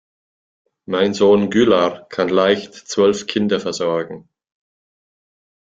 [0.87, 4.27] Mein Sohn Güllar kann leicht zwölf Kinder versorgen.